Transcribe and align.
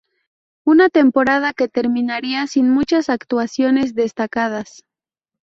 Una 0.65 0.89
temporada 0.89 1.53
que 1.53 1.67
terminaría 1.67 2.47
sin 2.47 2.71
muchas 2.71 3.07
actuaciones 3.07 3.93
destacadas. 3.93 4.83